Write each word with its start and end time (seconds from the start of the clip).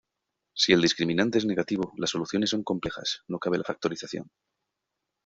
Si 0.55 0.73
el 0.73 0.81
discriminante 0.81 1.37
es 1.37 1.45
negativo, 1.45 1.93
las 1.97 2.09
soluciones 2.09 2.49
son 2.49 2.63
complejas, 2.63 3.21
no 3.27 3.37
cabe 3.37 3.59
la 3.59 3.63
factorización. 3.63 4.31